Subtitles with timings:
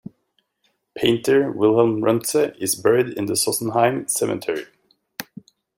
[0.95, 4.65] Painter Wilhelm Runze is buried in the Sossenheim Cemetery.